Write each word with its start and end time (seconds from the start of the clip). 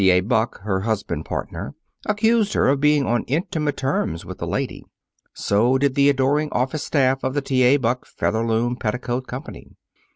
A. 0.03 0.21
Buck, 0.21 0.61
her 0.61 0.79
husband 0.79 1.25
partner, 1.25 1.75
accused 2.07 2.53
her 2.53 2.69
of 2.69 2.81
being 2.81 3.05
on 3.05 3.21
intimate 3.25 3.77
terms 3.77 4.25
with 4.25 4.39
the 4.39 4.47
lady. 4.47 4.83
So 5.35 5.77
did 5.77 5.93
the 5.93 6.09
adoring 6.09 6.49
office 6.51 6.83
staff 6.83 7.23
of 7.23 7.35
the 7.35 7.41
T. 7.43 7.61
A. 7.61 7.77
Buck 7.77 8.07
Featherloom 8.07 8.77
Petticoat 8.77 9.27
Company. 9.27 9.75